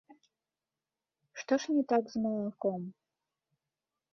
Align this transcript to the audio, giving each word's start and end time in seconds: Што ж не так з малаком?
Што 1.41 1.53
ж 1.65 1.75
не 1.75 1.83
так 1.91 2.03
з 2.15 2.23
малаком? 2.25 2.81